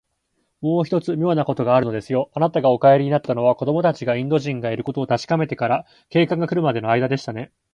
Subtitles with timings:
[0.61, 2.31] もう一つ、みょうなことがあるのですよ。
[2.33, 7.51] あなたがお帰りになったのは、子どもたちがインド人がいることをたしかめてから、警官がくるまでのあいだでしたね。